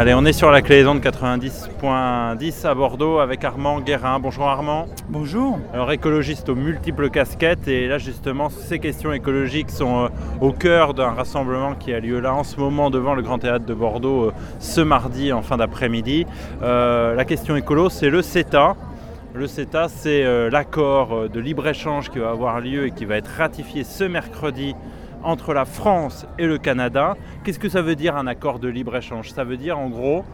[0.00, 4.20] Allez, on est sur la clé de 90.10 à Bordeaux avec Armand Guérin.
[4.20, 4.86] Bonjour Armand.
[5.08, 5.58] Bonjour.
[5.74, 10.08] Alors écologiste aux multiples casquettes et là justement ces questions écologiques sont euh,
[10.40, 13.66] au cœur d'un rassemblement qui a lieu là en ce moment devant le Grand Théâtre
[13.66, 16.26] de Bordeaux euh, ce mardi en fin d'après-midi.
[16.62, 18.76] Euh, la question écolo c'est le CETA.
[19.34, 23.82] Le CETA c'est l'accord de libre-échange qui va avoir lieu et qui va être ratifié
[23.82, 24.76] ce mercredi
[25.22, 27.16] entre la France et le Canada.
[27.44, 29.30] Qu'est-ce que ça veut dire un accord de libre-échange?
[29.30, 30.24] Ça veut dire en gros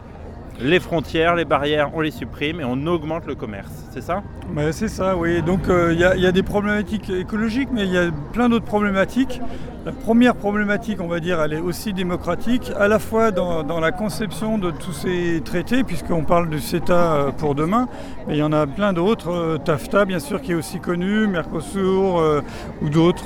[0.59, 4.23] les frontières, les barrières, on les supprime et on augmente le commerce, c'est ça?
[4.71, 5.41] C'est ça, oui.
[5.41, 9.41] Donc euh, il y, a des problématiques écologiques, mais il y a plein d'autres problématiques.
[9.85, 13.91] La première problématique, on va dire, elle est aussi démocratique, à la fois dans, la
[13.91, 17.87] conception de tous ces traités, puisqu'on parle du CETA euh, pour demain,
[18.27, 19.31] mais il y en a plein d'autres.
[19.31, 22.43] Euh, TAFTA, bien sûr, qui est aussi connu, Mercosur
[22.81, 23.25] ou d'autres.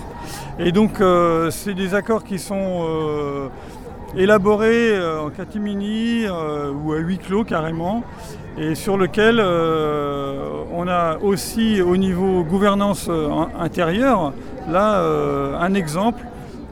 [0.57, 1.01] Et donc,
[1.51, 3.49] c'est des accords qui sont
[4.16, 8.04] élaboré euh, en catimini euh, ou à huis clos carrément,
[8.58, 13.10] et sur lequel euh, on a aussi au niveau gouvernance
[13.60, 14.34] intérieure,
[14.70, 15.01] là,
[15.60, 16.24] un exemple.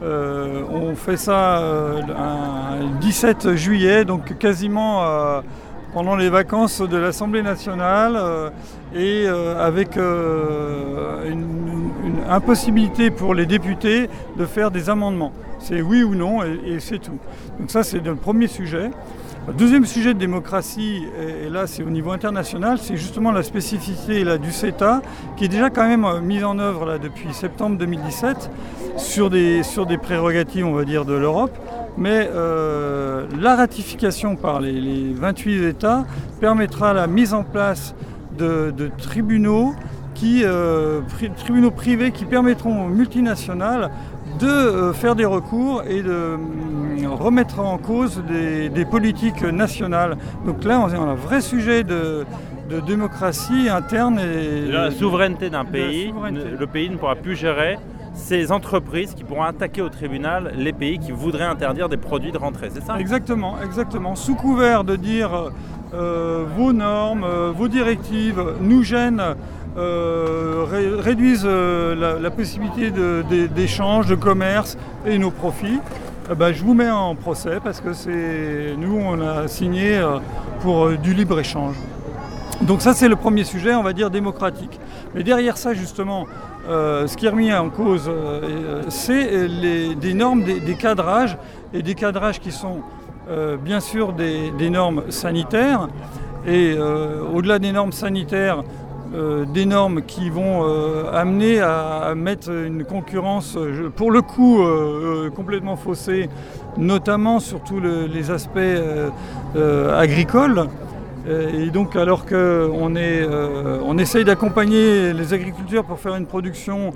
[0.02, 1.62] on fait ça
[2.06, 5.02] le 17 juillet, donc quasiment
[5.92, 8.52] pendant les vacances de l'Assemblée nationale
[8.94, 11.48] et avec une,
[12.28, 15.32] impossibilité pour les députés de faire des amendements.
[15.58, 17.18] C'est oui ou non et, c'est tout.
[17.58, 18.90] Donc ça c'est le premier sujet.
[19.48, 24.22] Le deuxième sujet de démocratie, et, là c'est au niveau international, c'est justement la spécificité
[24.38, 25.00] du CETA,
[25.36, 28.50] qui est déjà quand même euh, mise en œuvre là, depuis septembre 2017
[28.98, 31.56] sur des, sur des prérogatives, on va dire, de l'Europe.
[31.98, 36.04] Mais euh, la ratification par les, 28 États
[36.40, 37.94] permettra la mise en place
[38.38, 39.74] de, tribunaux
[40.14, 41.00] qui, euh,
[41.36, 43.90] tribunaux privés qui permettront aux multinationales
[44.38, 46.36] de euh, faire des recours et de euh,
[47.08, 50.16] remettre en cause des, politiques nationales.
[50.46, 52.24] Donc là, on a un vrai sujet de,
[52.86, 56.12] démocratie interne et la souveraineté d'un pays.
[56.32, 57.78] Le pays ne pourra plus gérer
[58.18, 62.38] ces entreprises qui pourront attaquer au tribunal les pays qui voudraient interdire des produits de
[62.38, 64.14] rentrée, c'est ça Exactement, exactement.
[64.14, 65.50] Sous couvert de dire
[65.94, 69.34] euh, vos normes, vos directives nous gênent
[69.78, 70.64] euh,
[70.98, 72.90] réduisent euh, la, possibilité
[73.54, 75.78] d'échange, de, commerce et nos profits,
[76.36, 80.18] ben, je vous mets en procès parce que nous on a signé euh,
[80.62, 81.76] pour du libre-échange.
[82.68, 84.78] Donc ça c'est le premier sujet, on va dire démocratique.
[85.14, 86.26] Mais derrière ça justement,
[86.68, 88.10] ce qui est remis en cause,
[88.90, 91.38] c'est des normes, des, cadrages,
[91.72, 92.82] et des cadrages qui sont
[93.64, 95.88] bien sûr des normes sanitaires.
[96.46, 96.76] Et
[97.32, 98.62] au-delà des normes sanitaires,
[99.14, 103.56] euh, des normes qui vont euh, amener à, mettre une concurrence,
[103.96, 106.28] pour le coup, euh, complètement faussée,
[106.76, 108.58] notamment sur tous les aspects
[109.96, 110.68] agricoles.
[111.28, 116.92] Et donc, alors qu'on on essaye d'accompagner les agriculteurs pour faire une production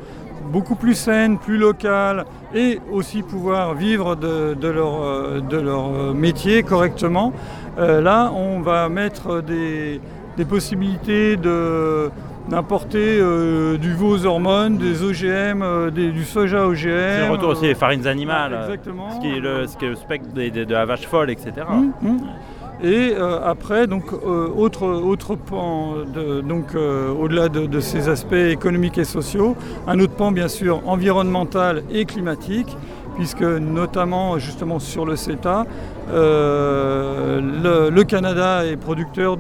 [0.51, 7.33] beaucoup plus saine, plus locale, et aussi pouvoir vivre de, leur, de leur, métier correctement,
[7.79, 10.01] là, on va mettre des,
[10.37, 12.11] des possibilités de
[12.49, 16.77] d'importer euh, du veau aux hormones, des OGM, euh, du soja OGM.
[16.81, 18.59] C'est le retour aussi des farines animales.
[18.65, 19.11] exactement.
[19.11, 21.53] Ce qui est le, ce qui est le spectre de, la vache folle, etc.
[22.83, 25.95] Et euh, après, donc, autre, autre pan,
[26.43, 29.57] donc au-delà de, de, ces aspects économiques et sociaux,
[29.87, 32.77] un autre pan bien sûr environnemental et climatique,
[33.15, 35.67] puisque notamment justement sur le CETA,
[36.11, 39.37] euh, le, Canada est producteur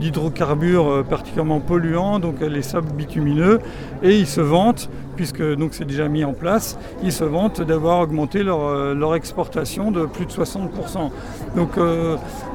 [0.00, 3.60] d'hydrocarbures euh, particulièrement polluants, donc les sables bitumineux,
[4.02, 8.42] et ils se vantent, puisque c'est déjà mis en place, ils se vantent d'avoir augmenté
[8.42, 11.10] leur, euh, exportation de plus de 60%.
[11.56, 11.70] Donc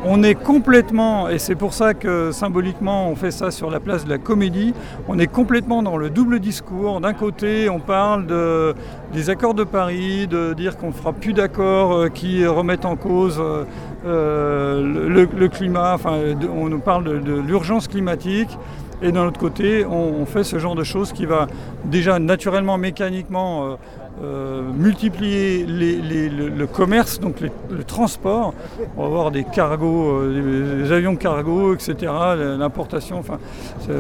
[0.06, 4.06] on est complètement, et c'est pour ça que symboliquement on fait ça sur la place
[4.06, 4.74] de la comédie,
[5.08, 7.02] on est complètement dans le double discours.
[7.02, 8.76] D'un côté on parle de,
[9.14, 13.40] des accords de Paris, de dire qu'on ne fera plus d'accords qui remettent en cause
[13.40, 13.64] euh,
[14.06, 16.18] euh, le, climat, enfin,
[16.54, 18.58] on nous parle de, l'urgence climatique.
[19.02, 21.48] Et d'un autre côté, on, fait ce genre de choses qui va
[21.84, 23.78] déjà naturellement, mécaniquement
[24.24, 28.54] euh, multiplier le, commerce, donc le transport.
[28.96, 32.12] On va avoir des cargos, des, avions cargo, etc.,
[32.58, 33.40] l'importation, enfin,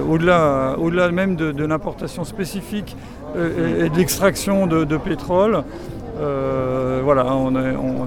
[0.09, 2.95] au-delà au -delà même de, l'importation spécifique
[3.35, 5.63] et, de l'extraction de, pétrole.
[6.19, 7.25] Euh, voilà,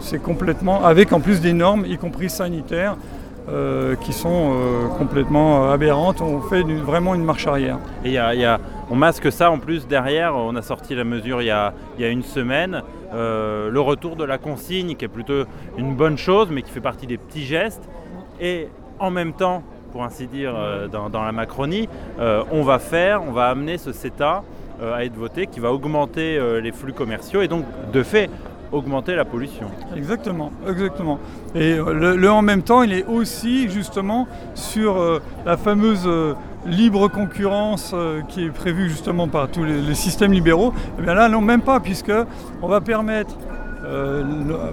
[0.01, 2.97] c'est complètement, avec en plus des normes, y compris sanitaires,
[3.49, 6.21] euh, qui sont euh, complètement aberrantes.
[6.21, 7.79] On fait vraiment une marche arrière.
[8.05, 8.61] Et y a,
[8.91, 10.37] on masque ça en plus derrière.
[10.37, 12.83] On a sorti la mesure il y a une semaine
[13.13, 15.45] le retour de la consigne, qui est plutôt
[15.79, 17.89] une bonne chose, mais qui fait partie des petits gestes.
[18.41, 18.69] Et
[18.99, 19.63] en même temps,
[19.93, 20.55] pour ainsi dire,
[20.93, 21.89] dans, la Macronie,
[22.19, 24.43] on va faire, on va amener ce CETA
[24.83, 28.31] à être voté, qui va augmenter les flux commerciaux et donc, de fait,
[28.73, 29.67] augmenter la pollution.
[29.97, 31.19] Exactement, exactement.
[31.55, 36.35] Et euh, le, en même temps, il est aussi justement sur euh, la fameuse euh,
[36.67, 37.95] libre concurrence
[38.29, 40.75] qui est prévue justement par tous les, systèmes libéraux.
[40.99, 42.13] Eh bien là, non, même pas, puisque
[42.61, 43.37] on va permettre
[43.87, 44.25] euh,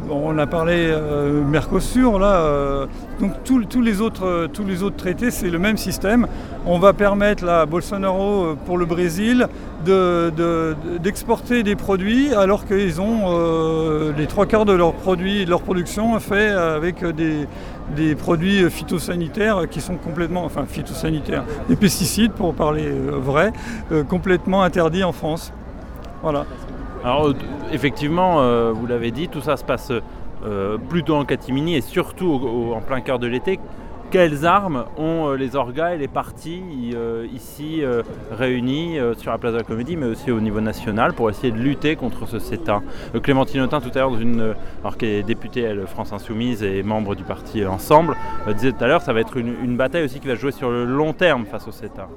[0.09, 2.87] on a parlé euh, Mercosur, là, euh,
[3.19, 4.47] donc tous les autres,
[4.97, 6.27] traités, c'est le même système.
[6.65, 9.47] On va permettre à Bolsonaro pour le Brésil
[9.85, 16.17] d'exporter des produits alors qu'ils ont les trois quarts de leurs produits, de leur production
[16.21, 23.51] fait avec des, produits phytosanitaires qui sont complètement, enfin phytosanitaires, des pesticides pour parler vrai,
[24.07, 25.51] complètement interdits en France.
[27.03, 27.33] Alors euh,
[27.71, 29.91] effectivement, euh, vous l'avez dit, tout ça se passe
[30.45, 33.59] euh, plutôt en catimini et surtout en plein cœur de l'été.
[34.09, 36.61] Quelles armes ont les orgas et les partis
[37.33, 37.81] ici
[38.31, 41.57] réunis sur la place de la Comédie, mais aussi au niveau national, pour essayer de
[41.57, 42.83] lutter contre ce CETA
[43.23, 44.11] Clémentine Autain, tout à l'heure,
[44.81, 48.15] alors qu'elle est députée elle, France Insoumise et membre du parti Ensemble,
[48.53, 50.85] disait tout à l'heure, ça va être une bataille aussi qui va jouer sur le
[50.85, 52.07] long terme face au CETA.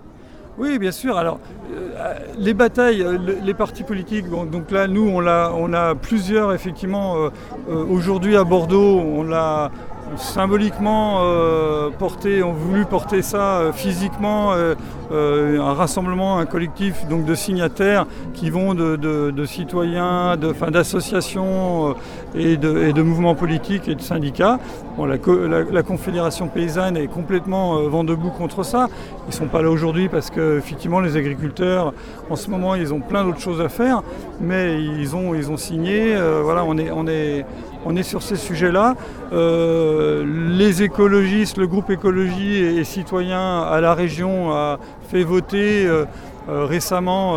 [0.58, 1.18] Oui, bien sûr.
[1.18, 1.38] Alors,
[1.74, 6.54] euh, les batailles, euh, les partis politiques, donc là, nous, on a, on a plusieurs,
[6.54, 7.16] effectivement.
[7.16, 7.30] Euh,
[7.68, 9.70] aujourd'hui, à Bordeaux, on l'a
[10.16, 14.74] symboliquement euh, porté, ont voulu porter ça euh, physiquement, euh,
[15.10, 21.94] un rassemblement, un collectif donc de signataires qui vont de, citoyens, d'associations
[22.34, 24.58] et, de, mouvements politiques et de syndicats.
[24.98, 28.88] la, Confédération paysanne est complètement vent debout contre ça.
[29.26, 31.92] Ils ne sont pas là aujourd'hui parce que effectivement les agriculteurs
[32.28, 34.02] en ce moment ils ont plein d'autres choses à faire,
[34.40, 36.16] mais ils ont, ils ont signé.
[36.42, 37.46] voilà, on est, on est
[37.86, 38.96] on est sur ces sujets-là.
[39.32, 40.24] Euh,
[40.58, 44.78] les écologistes, le groupe écologie et, citoyens à la région a
[45.08, 46.04] fait voter euh,
[46.48, 47.36] euh, récemment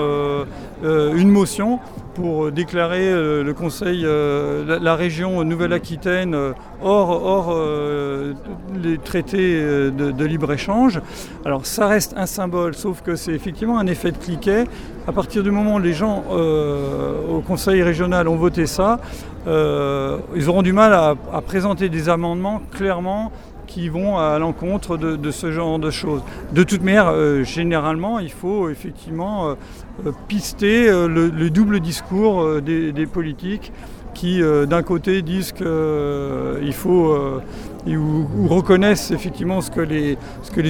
[0.83, 1.79] une motion
[2.15, 6.35] pour déclarer le Conseil, la, région Nouvelle-Aquitaine
[6.81, 7.57] hors, hors
[8.81, 10.99] les traités de, libre-échange.
[11.45, 14.65] Alors ça reste un symbole, sauf que c'est effectivement un effet de cliquet.
[15.07, 18.99] À partir du moment où les gens au Conseil régional ont voté ça,
[19.49, 23.31] euh, ils auront du mal à, présenter des amendements clairement
[23.65, 26.21] qui vont à l'encontre de, ce genre de choses.
[26.53, 33.71] De toute manière, euh, généralement, il faut effectivement euh, pister le, double discours des, politiques
[34.13, 37.41] qui, d'un côté, disent qu'il faut
[37.97, 40.17] ou, reconnaissent effectivement ce que les,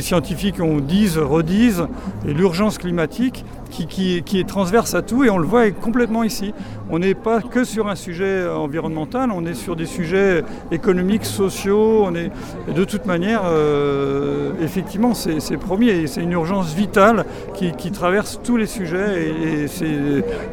[0.02, 1.88] scientifiques ont disent, redisent,
[2.28, 6.54] et l'urgence climatique qui, est transverse à tout, et on le voit complètement ici.
[6.90, 12.10] On n'est pas que sur un sujet environnemental, on est sur des sujets économiques, sociaux,
[12.12, 18.68] de toute manière, euh, effectivement, c'est promis, c'est une urgence vitale qui, traverse tous les
[18.68, 19.66] sujets, et,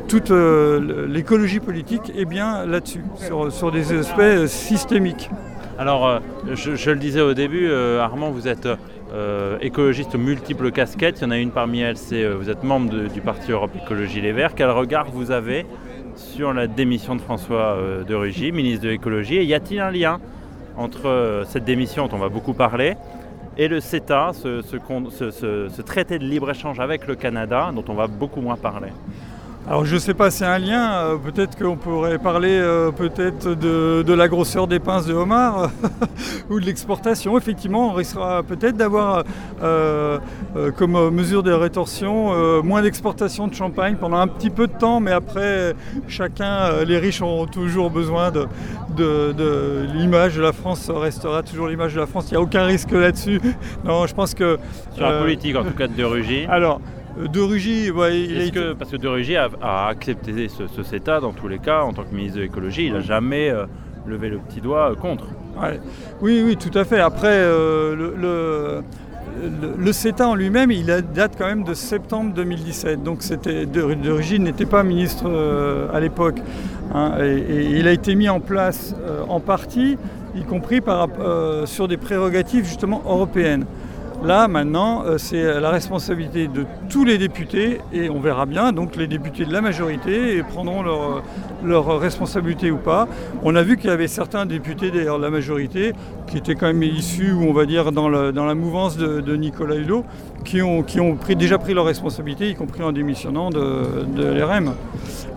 [0.08, 3.04] toute euh, l'écologie politique est bien là-dessus,
[3.50, 5.30] sur des aspects systémiques.
[5.78, 6.20] Alors, euh,
[6.54, 8.66] je, le disais au début, euh, Armand, vous êtes
[9.12, 11.18] euh, écologiste aux multiples casquettes.
[11.20, 14.22] Il y en a une parmi elles, c'est vous êtes membre du parti Europe Écologie
[14.22, 14.54] Les Verts.
[14.54, 15.66] Quel regard vous avez
[16.14, 17.76] sur la démission de François
[18.08, 19.36] de Rugy, ministre de l'écologie?
[19.36, 20.18] Et y a-t-il un lien
[20.78, 22.96] entre cette démission dont on va beaucoup parler
[23.58, 28.56] et le CETA, ce traité de libre-échange avec le Canada dont on va beaucoup moins
[28.56, 28.88] parler?
[29.68, 30.92] Alors je ne sais pas, c'est un lien.
[30.92, 35.70] Euh, peut-être qu'on pourrait parler euh, peut-être de, la grosseur des pinces de homard
[36.50, 37.36] ou de l'exportation.
[37.36, 39.24] Effectivement, on risquera peut-être d'avoir
[39.64, 40.18] euh,
[40.76, 45.10] comme mesure de rétorsion moins d'exportation de champagne pendant un petit peu de temps, mais
[45.10, 45.74] après,
[46.06, 48.46] chacun, les riches auront toujours besoin de,
[48.96, 52.26] de l'image de la France, restera toujours l'image de la France.
[52.30, 53.40] Il n'y a aucun risque là-dessus.
[53.84, 54.58] Non, je pense que...
[54.94, 56.46] Sur la politique en tout cas de Rugy.
[56.48, 56.80] Alors,
[57.16, 57.90] de Rugy,
[58.78, 59.48] parce que De Rugy a,
[59.88, 62.86] accepté ce, CETA dans tous les cas en tant que ministre de l'écologie.
[62.86, 63.66] Il n'a jamais euh,
[64.06, 65.24] levé le petit doigt euh, contre.
[66.20, 67.00] Oui, oui, tout à fait.
[67.00, 68.82] Après, euh,
[69.78, 73.02] le, CETA en lui-même, il date quand même de septembre 2017.
[73.02, 75.26] Donc c'était de, Rugy n'était pas ministre
[75.92, 76.40] à l'époque.
[76.94, 78.94] Hein, et, il a été mis en place
[79.28, 79.96] en partie,
[80.34, 81.08] y compris par,
[81.64, 83.64] sur des prérogatives justement européennes.
[84.24, 88.96] Là, maintenant, euh, c'est la responsabilité de tous les députés, et on verra bien, donc
[88.96, 93.06] les députés de la majorité prendront leur, responsabilité ou pas.
[93.42, 95.92] On a vu qu'il y avait certains députés, d'ailleurs de la majorité,
[96.26, 100.04] qui étaient quand même issus, on va dire, dans, la mouvance de, Nicolas Hulot,
[100.44, 100.84] qui ont,
[101.36, 104.72] déjà pris leurs responsabilités, y compris en démissionnant de, de l'RM.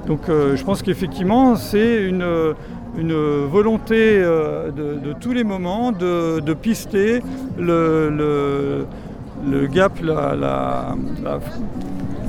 [0.09, 2.55] Donc euh, je pense qu'effectivement, c'est une
[2.97, 7.21] une volonté euh, de, tous les moments de, pister
[7.57, 8.85] le,
[9.71, 9.93] gap,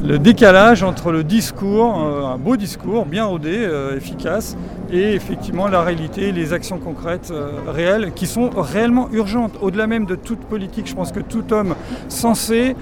[0.02, 4.57] le décalage entre le discours, euh, un beau discours bien rodé, euh, efficace,
[4.92, 7.33] et effectivement la réalité, les actions concrètes
[7.69, 9.52] réelles qui sont réellement urgentes.
[9.61, 11.76] Au-delà même de toute politique, je pense que tout homme
[12.09, 12.75] sensé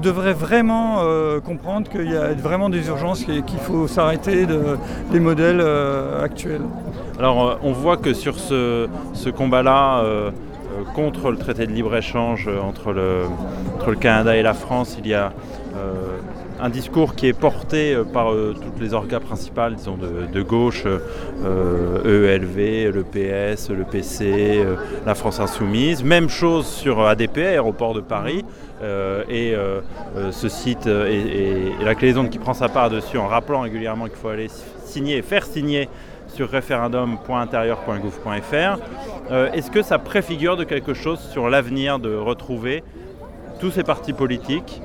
[0.00, 1.00] devrait vraiment
[1.44, 4.46] comprendre qu'il y a vraiment des urgences et qu'il faut s'arrêter
[5.10, 5.60] des modèles
[6.22, 6.62] actuels.
[7.18, 8.88] Alors euh, on voit que sur ce,
[9.30, 13.24] combat-là, euh, euh, contre le traité de libre-échange entre le,
[14.00, 15.32] Canada et la France, il y a
[16.60, 22.90] un discours qui est porté par toutes les organes principales, disons de, gauche, EELV, e
[22.90, 24.64] le PS, le PC,
[25.04, 26.02] la France Insoumise.
[26.02, 28.44] Même chose sur ADP, Aéroport de Paris,
[29.28, 29.54] et
[30.30, 34.16] ce site et, et, la Cléson qui prend sa part dessus en rappelant régulièrement qu'il
[34.16, 34.48] faut aller
[34.84, 35.88] signer, faire signer
[36.28, 38.78] sur référendum.intérieur.gouv.fr.
[39.30, 42.82] Euh, est-ce que ça préfigure de quelque chose sur l'avenir de retrouver
[43.60, 44.82] tous ces partis politiques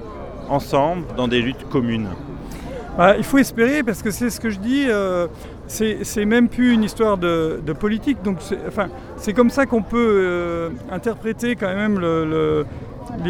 [0.51, 2.09] ensemble dans des luttes communes
[2.97, 5.27] bah, il faut espérer parce que c'est ce que je dis, euh,
[5.67, 8.21] c'est même plus une histoire de, politique.
[8.21, 8.39] Donc
[9.15, 12.65] c'est comme ça qu'on peut euh, interpréter quand même le,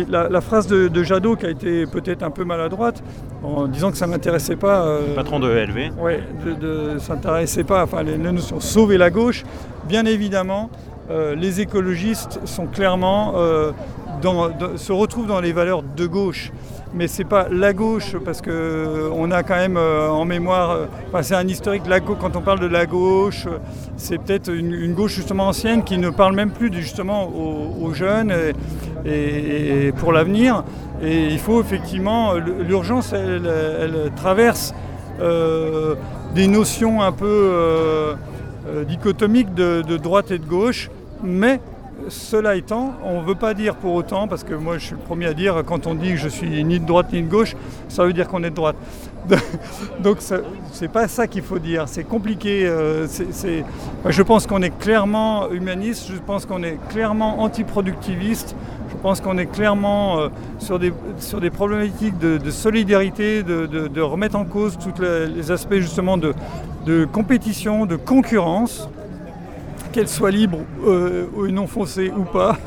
[0.09, 3.03] la, phrase de, Jadot qui a été peut-être un peu maladroite
[3.43, 4.85] en disant que ça ne m'intéressait pas.
[4.85, 5.91] Euh, Patron de ELV.
[5.99, 6.13] Oui,
[6.45, 9.43] de, ça n'intéressait pas, enfin les, notions sauver la gauche.
[9.87, 10.69] Bien évidemment,
[11.09, 13.71] euh, les écologistes sont clairement euh,
[14.75, 16.51] se retrouvent dans les valeurs de gauche
[16.93, 20.88] mais c'est pas la gauche parce que on a quand même en mémoire,
[21.21, 21.83] c'est un historique.
[21.88, 23.48] La quand on parle de la gauche,
[23.98, 28.33] c'est peut-être une, gauche justement ancienne qui ne parle même plus justement aux, jeunes
[29.05, 30.63] et, pour l'avenir.
[31.03, 34.74] Et il faut effectivement, l'urgence, elle, traverse
[35.19, 35.95] euh,
[36.33, 38.13] des notions un peu euh,
[38.67, 40.89] euh, dichotomiques de, droite et de gauche,
[41.24, 41.60] mais
[42.10, 45.01] cela étant, on ne veut pas dire pour autant, parce que moi je suis le
[45.01, 47.55] premier à dire, quand on dit que je suis ni de droite ni de gauche,
[47.89, 48.75] ça veut dire qu'on est de droite.
[50.00, 50.17] Donc
[50.72, 52.72] c'est pas ça qu'il faut dire, c'est compliqué.
[54.05, 58.55] je pense qu'on est clairement humaniste, je pense qu'on est clairement antiproductiviste,
[58.91, 60.29] je pense qu'on est clairement euh,
[60.60, 66.17] sur, des, sur des problématiques de, solidarité, de, remettre en cause tous les, aspects justement
[66.17, 66.34] de,
[67.05, 68.89] compétition, de concurrence,
[69.91, 72.57] qu'elle soit libre euh, ou non foncée ou pas.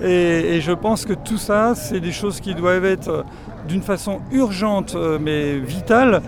[0.00, 3.22] Et, je pense que tout ça, c'est des choses qui doivent être euh,
[3.66, 6.22] d'une façon urgente mais vitale,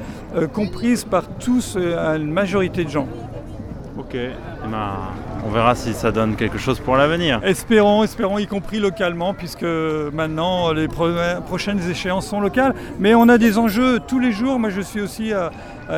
[0.52, 3.08] comprises par tous, une majorité de gens.
[4.00, 4.30] Ok, eh
[4.70, 4.92] ben,
[5.44, 7.38] on verra si ça donne quelque chose pour l'avenir.
[7.44, 12.74] Espérons, espérons, y compris localement, puisque maintenant les prochaines échéances sont locales.
[12.98, 14.58] Mais on a des enjeux tous les jours.
[14.58, 15.50] Moi, je suis aussi à,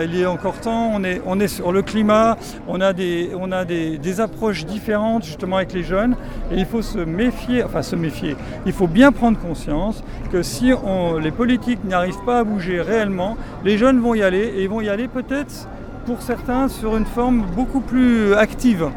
[0.02, 0.90] il y encore temps.
[0.97, 2.37] On est, sur le climat.
[2.66, 6.16] On a, des, on a des, approches différentes justement avec les jeunes.
[6.50, 8.35] Et il faut se méfier, enfin se méfier.
[8.66, 10.73] Il faut bien prendre conscience que si
[11.21, 14.80] les politiques n'arrivent pas à bouger réellement, les jeunes vont y aller et ils vont
[14.80, 15.68] y aller peut-être
[16.04, 18.88] pour certains sur une forme beaucoup plus active,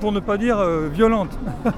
[0.00, 1.30] pour ne pas dire euh, violente.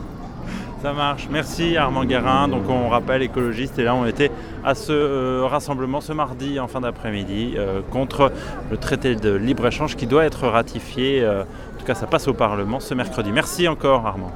[0.83, 1.29] Ça marche.
[1.31, 2.49] Merci Armand Guérin.
[2.49, 4.31] Donc on rappelle écologiste et là on était
[4.63, 8.31] à ce euh, rassemblement ce mardi en fin d'après-midi euh, contre
[8.71, 11.27] le traité de libre-échange qui doit être ratifié.
[11.27, 13.33] en tout cas ça passe au Parlement ce mercredi.
[13.33, 14.33] Merci encore Armand.